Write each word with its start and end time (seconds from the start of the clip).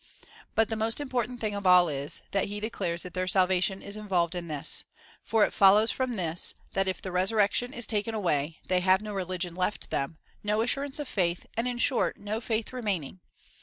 But 0.55 0.69
the 0.69 0.75
most 0.75 0.99
important 0.99 1.39
thing 1.39 1.53
of 1.53 1.67
all 1.67 1.87
is, 1.87 2.23
that 2.31 2.45
he 2.45 2.59
declares 2.59 3.03
that 3.03 3.13
their 3.13 3.27
salva 3.27 3.61
tion 3.61 3.83
is 3.83 3.95
involved 3.95 4.33
in 4.33 4.47
this, 4.47 4.83
for 5.21 5.45
it 5.45 5.53
follows 5.53 5.91
from 5.91 6.13
this, 6.15 6.55
that, 6.73 6.87
if 6.87 7.03
the 7.03 7.11
re 7.11 7.21
surrection 7.27 7.71
is 7.71 7.85
taken 7.85 8.15
away, 8.15 8.57
they 8.65 8.79
have 8.79 9.03
no 9.03 9.13
religion 9.13 9.53
left 9.53 9.91
them, 9.91 10.17
no 10.43 10.63
assurance 10.63 10.97
of 10.97 11.07
faith, 11.07 11.45
and 11.55 11.67
in 11.67 11.77
short, 11.77 12.15
have 12.17 12.25
no 12.25 12.41
faith 12.41 12.73
remaining. 12.73 13.19